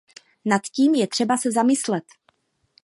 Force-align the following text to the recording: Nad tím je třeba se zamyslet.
Nad 0.45 0.61
tím 0.61 0.95
je 0.95 1.07
třeba 1.07 1.37
se 1.37 1.51
zamyslet. 1.51 2.03